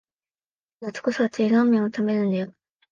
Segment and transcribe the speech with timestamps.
[0.79, 2.51] 夏こそ熱いラーメンを食べるんだよ